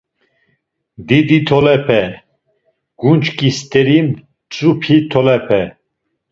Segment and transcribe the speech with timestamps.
[1.07, 2.01] Didi tolepe…
[3.01, 5.61] Ğunç̌ǩi st̆eri mtzupi tolepe.